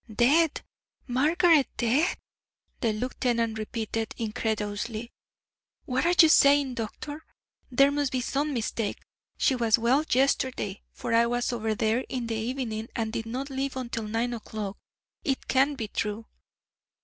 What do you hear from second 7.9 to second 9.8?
must be some mistake. She was